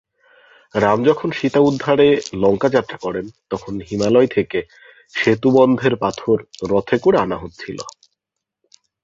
[0.75, 2.07] রাম যখন সীতা উদ্ধারে
[2.33, 4.59] লঙ্কা যাত্রা করেন তখন হিমালয় থেকে
[5.13, 6.37] সেতু বন্ধের পাথর
[6.69, 7.77] রথে করে আনা হচ্ছিল।